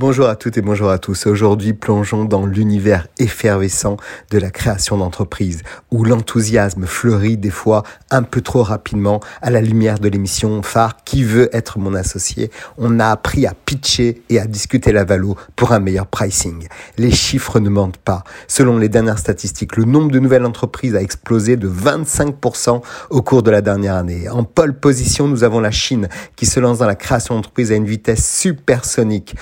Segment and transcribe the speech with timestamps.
[0.00, 1.26] Bonjour à toutes et bonjour à tous.
[1.26, 3.98] Aujourd'hui, plongeons dans l'univers effervescent
[4.30, 5.60] de la création d'entreprise,
[5.90, 11.04] où l'enthousiasme fleurit des fois un peu trop rapidement à la lumière de l'émission phare
[11.04, 12.50] Qui veut être mon associé?
[12.78, 16.66] On a appris à pitcher et à discuter la valo pour un meilleur pricing.
[16.96, 18.24] Les chiffres ne mentent pas.
[18.48, 22.80] Selon les dernières statistiques, le nombre de nouvelles entreprises a explosé de 25%
[23.10, 24.30] au cours de la dernière année.
[24.30, 27.74] En pole position, nous avons la Chine qui se lance dans la création d'entreprises à
[27.74, 29.36] une vitesse supersonique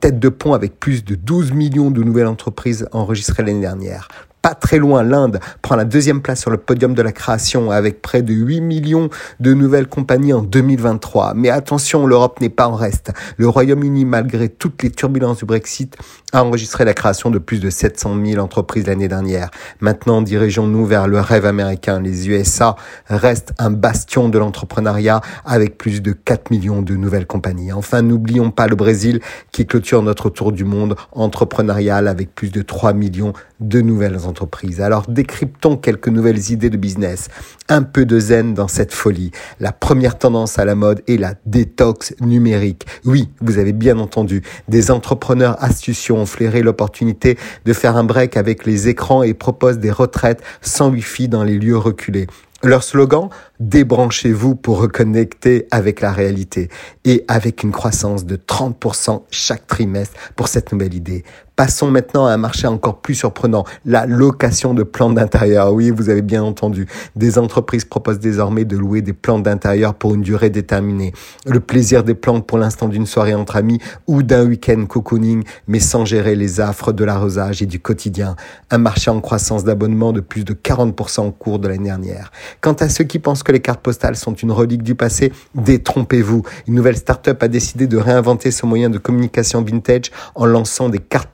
[0.00, 4.08] tête de pont avec plus de 12 millions de nouvelles entreprises enregistrées l'année dernière
[4.46, 8.00] pas très loin, l'Inde prend la deuxième place sur le podium de la création avec
[8.00, 9.10] près de 8 millions
[9.40, 11.34] de nouvelles compagnies en 2023.
[11.34, 13.10] Mais attention, l'Europe n'est pas en reste.
[13.38, 15.96] Le Royaume-Uni, malgré toutes les turbulences du Brexit,
[16.32, 19.50] a enregistré la création de plus de 700 000 entreprises l'année dernière.
[19.80, 21.98] Maintenant, dirigeons-nous vers le rêve américain.
[21.98, 22.76] Les USA
[23.08, 27.72] restent un bastion de l'entrepreneuriat avec plus de 4 millions de nouvelles compagnies.
[27.72, 32.62] Enfin, n'oublions pas le Brésil qui clôture notre tour du monde entrepreneurial avec plus de
[32.62, 34.35] 3 millions de nouvelles entreprises
[34.80, 37.28] alors décryptons quelques nouvelles idées de business.
[37.68, 39.30] Un peu de zen dans cette folie.
[39.60, 42.86] La première tendance à la mode est la détox numérique.
[43.04, 44.42] Oui, vous avez bien entendu.
[44.68, 49.78] Des entrepreneurs astucieux ont flairé l'opportunité de faire un break avec les écrans et proposent
[49.78, 52.26] des retraites sans wifi dans les lieux reculés.
[52.62, 53.28] Leur slogan,
[53.60, 56.70] débranchez-vous pour reconnecter avec la réalité
[57.04, 61.22] et avec une croissance de 30% chaque trimestre pour cette nouvelle idée.
[61.56, 65.72] Passons maintenant à un marché encore plus surprenant, la location de plantes d'intérieur.
[65.72, 66.86] Oui, vous avez bien entendu.
[67.16, 71.14] Des entreprises proposent désormais de louer des plantes d'intérieur pour une durée déterminée.
[71.46, 75.80] Le plaisir des plantes pour l'instant d'une soirée entre amis ou d'un week-end cocooning, mais
[75.80, 78.36] sans gérer les affres de l'arrosage et du quotidien.
[78.70, 82.32] Un marché en croissance d'abonnement de plus de 40% au cours de l'année dernière.
[82.60, 86.42] Quant à ceux qui pensent que les cartes postales sont une relique du passé, détrompez-vous.
[86.68, 90.98] Une nouvelle start-up a décidé de réinventer ce moyen de communication vintage en lançant des
[90.98, 91.30] cartes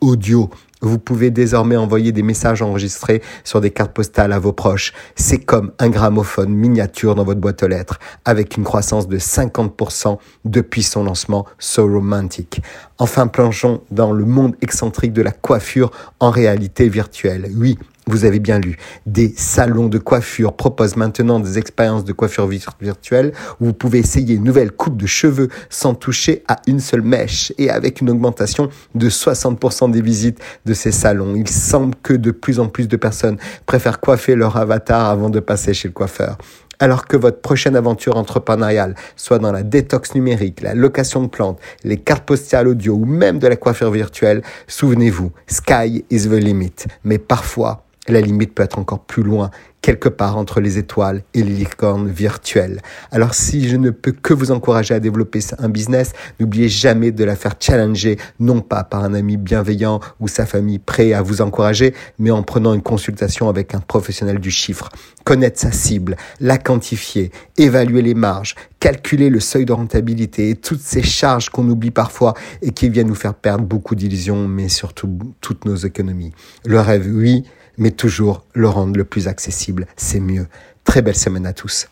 [0.00, 0.50] audio.
[0.80, 4.92] Vous pouvez désormais envoyer des messages enregistrés sur des cartes postales à vos proches.
[5.16, 10.18] C'est comme un gramophone miniature dans votre boîte aux lettres, avec une croissance de 50%
[10.44, 12.60] depuis son lancement So Romantic.
[12.98, 15.90] Enfin, plongeons dans le monde excentrique de la coiffure
[16.20, 17.50] en réalité virtuelle.
[17.56, 18.76] Oui, vous avez bien lu.
[19.06, 24.34] Des salons de coiffure proposent maintenant des expériences de coiffure virtuelle où vous pouvez essayer
[24.34, 28.68] une nouvelle coupe de cheveux sans toucher à une seule mèche et avec une augmentation
[28.94, 31.34] de 60% des visites de ces salons.
[31.34, 35.40] Il semble que de plus en plus de personnes préfèrent coiffer leur avatar avant de
[35.40, 36.38] passer chez le coiffeur.
[36.80, 41.60] Alors que votre prochaine aventure entrepreneuriale soit dans la détox numérique, la location de plantes,
[41.84, 46.74] les cartes postales audio ou même de la coiffure virtuelle, souvenez-vous, sky is the limit.
[47.04, 49.50] Mais parfois, la limite peut être encore plus loin
[49.84, 52.80] quelque part entre les étoiles et les licornes virtuelles.
[53.10, 57.22] Alors si je ne peux que vous encourager à développer un business, n'oubliez jamais de
[57.22, 61.42] la faire challenger, non pas par un ami bienveillant ou sa famille prêt à vous
[61.42, 64.88] encourager, mais en prenant une consultation avec un professionnel du chiffre.
[65.24, 70.80] Connaître sa cible, la quantifier, évaluer les marges, calculer le seuil de rentabilité et toutes
[70.80, 72.32] ces charges qu'on oublie parfois
[72.62, 76.32] et qui viennent nous faire perdre beaucoup d'illusions, mais surtout toutes nos économies.
[76.64, 77.44] Le rêve, oui,
[77.78, 80.46] mais toujours le rendre le plus accessible, c'est mieux.
[80.84, 81.88] Très belle semaine à tous.